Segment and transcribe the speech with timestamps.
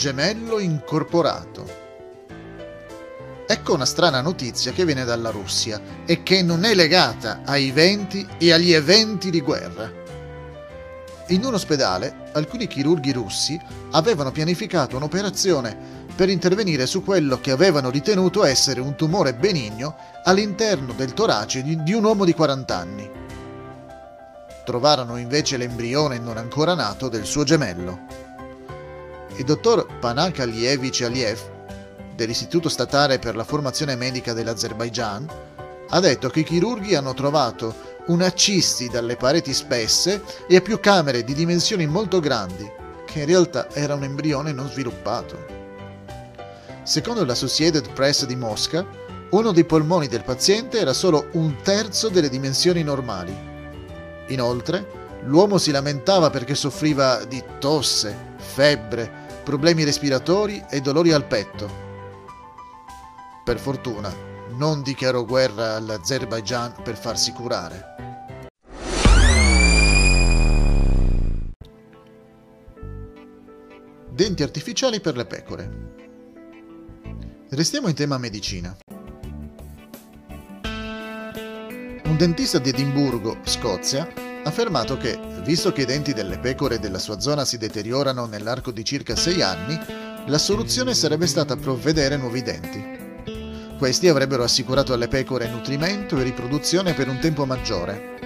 [0.00, 1.68] gemello incorporato.
[3.46, 8.26] Ecco una strana notizia che viene dalla Russia e che non è legata ai venti
[8.38, 9.92] e agli eventi di guerra.
[11.26, 13.60] In un ospedale, alcuni chirurghi russi
[13.90, 15.76] avevano pianificato un'operazione
[16.16, 21.92] per intervenire su quello che avevano ritenuto essere un tumore benigno all'interno del torace di
[21.92, 23.10] un uomo di 40 anni.
[24.64, 28.29] Trovarono invece l'embrione non ancora nato del suo gemello.
[29.40, 31.40] Il dottor Panak Alievich Aliev,
[32.14, 35.26] dell'Istituto Statale per la Formazione Medica dell'Azerbaigian,
[35.88, 37.74] ha detto che i chirurghi hanno trovato
[38.08, 42.70] una cisti dalle pareti spesse e a più camere di dimensioni molto grandi,
[43.06, 45.46] che in realtà era un embrione non sviluppato.
[46.82, 48.86] Secondo l'Associated Press di Mosca,
[49.30, 53.34] uno dei polmoni del paziente era solo un terzo delle dimensioni normali.
[54.26, 54.86] Inoltre,
[55.22, 61.88] l'uomo si lamentava perché soffriva di tosse, febbre, problemi respiratori e dolori al petto.
[63.44, 64.14] Per fortuna,
[64.56, 67.86] non dichiarò guerra all'Azerbaigian per farsi curare.
[74.10, 75.88] Denti artificiali per le pecore.
[77.48, 78.76] Restiamo in tema medicina.
[82.04, 87.20] Un dentista di Edimburgo, Scozia, affermato che, visto che i denti delle pecore della sua
[87.20, 89.80] zona si deteriorano nell'arco di circa 6 anni,
[90.26, 92.98] la soluzione sarebbe stata provvedere nuovi denti.
[93.78, 98.18] Questi avrebbero assicurato alle pecore nutrimento e riproduzione per un tempo maggiore.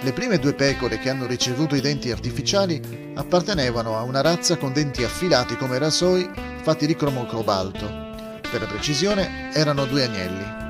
[0.00, 4.72] Le prime due pecore che hanno ricevuto i denti artificiali appartenevano a una razza con
[4.72, 6.28] denti affilati come rasoi
[6.62, 8.10] fatti di cromo cobalto.
[8.50, 10.61] Per la precisione erano due agnelli.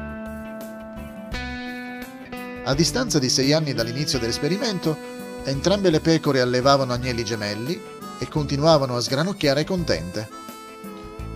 [2.65, 4.97] A distanza di sei anni dall'inizio dell'esperimento,
[5.43, 7.81] entrambe le pecore allevavano agnelli gemelli
[8.21, 10.28] e continuavano a sgranocchiare contente.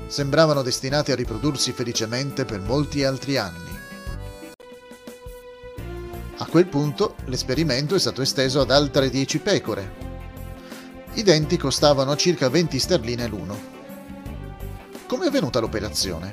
[0.06, 3.76] Sembravano destinate a riprodursi felicemente per molti altri anni.
[6.38, 9.94] A quel punto l'esperimento è stato esteso ad altre 10 pecore.
[11.14, 13.58] I denti costavano circa 20 sterline l'uno.
[15.08, 16.32] Come è avvenuta l'operazione?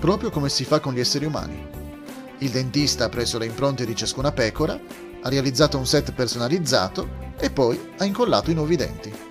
[0.00, 1.85] Proprio come si fa con gli esseri umani.
[2.38, 4.78] Il dentista ha preso le impronte di ciascuna pecora,
[5.22, 9.25] ha realizzato un set personalizzato e poi ha incollato i nuovi denti.